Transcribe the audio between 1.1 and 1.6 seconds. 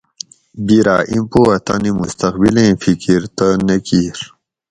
پو ہ